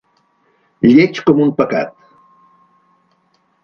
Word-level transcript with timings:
Lleig 0.93 1.21
com 1.29 1.43
un 1.47 1.53
pecat. 1.61 1.97